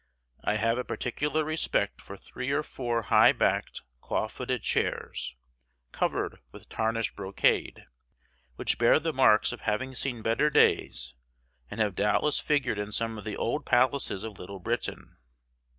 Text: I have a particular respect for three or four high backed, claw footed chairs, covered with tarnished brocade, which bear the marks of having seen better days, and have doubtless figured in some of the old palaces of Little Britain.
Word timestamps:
I 0.43 0.55
have 0.55 0.79
a 0.79 0.83
particular 0.83 1.43
respect 1.43 2.01
for 2.01 2.17
three 2.17 2.49
or 2.49 2.63
four 2.63 3.03
high 3.13 3.33
backed, 3.33 3.83
claw 3.99 4.29
footed 4.29 4.63
chairs, 4.63 5.35
covered 5.91 6.39
with 6.51 6.69
tarnished 6.69 7.15
brocade, 7.15 7.85
which 8.55 8.79
bear 8.79 8.99
the 8.99 9.13
marks 9.13 9.51
of 9.51 9.61
having 9.61 9.93
seen 9.93 10.23
better 10.23 10.49
days, 10.49 11.13
and 11.69 11.79
have 11.79 11.93
doubtless 11.93 12.39
figured 12.39 12.79
in 12.79 12.91
some 12.91 13.19
of 13.19 13.25
the 13.25 13.37
old 13.37 13.63
palaces 13.63 14.23
of 14.23 14.39
Little 14.39 14.57
Britain. 14.59 15.17